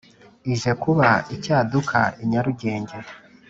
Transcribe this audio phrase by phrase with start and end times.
[0.53, 2.97] Ije kuba icyaduka i Nyarugenge,